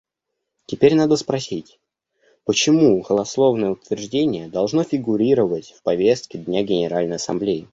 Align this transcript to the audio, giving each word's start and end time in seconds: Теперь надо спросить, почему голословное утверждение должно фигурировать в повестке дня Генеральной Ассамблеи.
Теперь 0.65 0.95
надо 0.95 1.15
спросить, 1.15 1.77
почему 2.43 3.03
голословное 3.03 3.69
утверждение 3.69 4.47
должно 4.47 4.83
фигурировать 4.83 5.75
в 5.77 5.83
повестке 5.83 6.39
дня 6.39 6.63
Генеральной 6.63 7.17
Ассамблеи. 7.17 7.67